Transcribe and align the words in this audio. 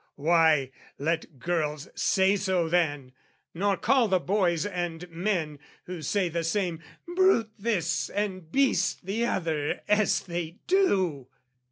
Why, 0.15 0.71
let 0.97 1.37
girls 1.37 1.87
say 1.93 2.35
so 2.35 2.67
then, 2.67 3.11
Nor 3.53 3.77
call 3.77 4.07
the 4.07 4.19
boys 4.19 4.65
and 4.65 5.07
men, 5.11 5.59
who 5.83 6.01
say 6.01 6.27
the 6.27 6.43
same, 6.43 6.79
Brute 7.15 7.51
this 7.59 8.09
and 8.09 8.51
beast 8.51 9.05
the 9.05 9.27
other 9.27 9.81
as 9.87 10.21
they 10.21 10.57
do! 10.65 11.27